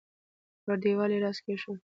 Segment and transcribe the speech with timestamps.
[0.63, 1.79] پر دېوال يې لاس کېښود.